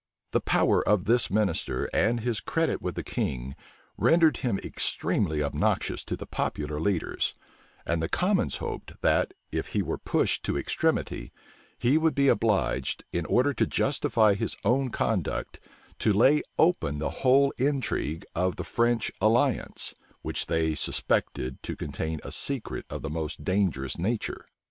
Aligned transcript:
The 0.31 0.41
power 0.41 0.81
of 0.89 1.03
this 1.05 1.29
minister, 1.29 1.87
and 1.93 2.21
his 2.21 2.39
credit 2.39 2.81
with 2.81 2.95
the 2.95 3.03
king, 3.03 3.55
rendered 3.99 4.37
him 4.37 4.57
extremely 4.63 5.43
obnoxious 5.43 6.03
to 6.05 6.15
the 6.15 6.25
popular 6.25 6.79
leaders; 6.79 7.35
and 7.85 8.01
the 8.01 8.09
commons 8.09 8.55
hoped 8.55 8.99
that, 9.03 9.35
if 9.51 9.67
he 9.73 9.83
were 9.83 9.99
pushed 9.99 10.41
to 10.45 10.57
extremity, 10.57 11.31
he 11.77 11.99
would 11.99 12.15
be 12.15 12.29
obliged, 12.29 13.03
in 13.13 13.27
order 13.27 13.53
to 13.53 13.67
justify 13.67 14.33
his 14.33 14.55
own 14.65 14.89
conduct, 14.89 15.59
to 15.99 16.13
lay 16.13 16.41
open 16.57 16.97
the 16.97 17.11
whole 17.21 17.53
intrigue 17.59 18.25
of 18.33 18.55
the 18.55 18.63
French 18.63 19.11
alliance, 19.21 19.93
which 20.23 20.47
they 20.47 20.73
suspected 20.73 21.61
to 21.61 21.75
contain 21.75 22.19
a 22.23 22.31
secret 22.31 22.87
of 22.89 23.03
the 23.03 23.11
most 23.11 23.43
dangerous 23.43 23.99
nature. 23.99 24.47